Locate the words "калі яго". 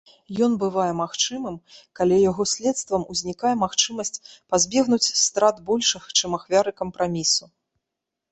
1.97-2.43